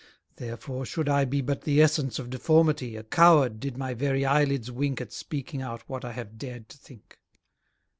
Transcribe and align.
Therefore 0.37 0.83
should 0.83 1.07
I 1.07 1.25
Be 1.25 1.41
but 1.41 1.61
the 1.61 1.79
essence 1.79 2.17
of 2.17 2.31
deformity, 2.31 2.95
A 2.95 3.03
coward, 3.03 3.59
did 3.59 3.77
my 3.77 3.93
very 3.93 4.25
eye 4.25 4.45
lids 4.45 4.71
wink 4.71 4.99
At 4.99 5.13
speaking 5.13 5.61
out 5.61 5.87
what 5.87 6.03
I 6.03 6.13
have 6.13 6.39
dared 6.39 6.69
to 6.69 6.77
think. 6.79 7.19